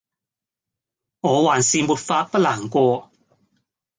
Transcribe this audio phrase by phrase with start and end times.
[1.19, 3.11] 我還是沒法不難過